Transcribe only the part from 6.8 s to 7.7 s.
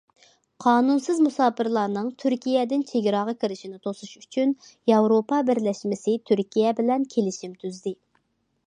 بىلەن كېلىشىم